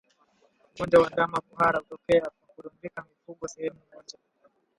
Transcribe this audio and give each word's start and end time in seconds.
Ugonjwa 0.73 0.97
wa 1.01 1.09
ndama 1.11 1.39
kuhara 1.41 1.79
hutokea 1.79 2.21
kwa 2.21 2.47
kurundika 2.55 3.05
mifugo 3.09 3.47
sehemu 3.47 3.79
moja 3.93 4.17